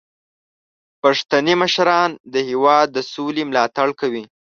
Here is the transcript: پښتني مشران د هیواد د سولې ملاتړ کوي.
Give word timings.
پښتني 1.01 1.53
مشران 1.63 2.09
د 2.33 2.35
هیواد 2.49 2.87
د 2.93 2.97
سولې 3.13 3.43
ملاتړ 3.49 3.87
کوي. 3.99 4.23